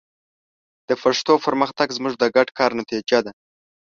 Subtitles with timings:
[0.89, 3.31] د پښتو پرمختګ زموږ د ګډ کار نتیجه ده.